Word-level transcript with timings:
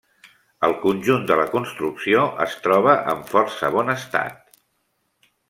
El 0.67 0.71
conjunt 0.85 1.27
de 1.31 1.37
la 1.39 1.45
construcció 1.51 2.23
es 2.47 2.57
troba 2.65 2.97
en 3.13 3.23
força 3.35 3.71
bon 3.77 3.95
estat. 3.97 4.61